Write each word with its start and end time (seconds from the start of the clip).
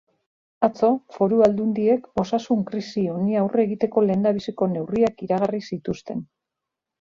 Atzo, 0.67 0.87
foru 1.17 1.41
aldundiek 1.47 2.07
osasun 2.21 2.63
krisi 2.69 3.03
honi 3.17 3.37
aurre 3.43 3.67
egiteko 3.67 4.05
lehendabiziko 4.07 4.69
neurriak 4.73 5.23
iragarri 5.29 5.63
zituzten. 5.71 6.27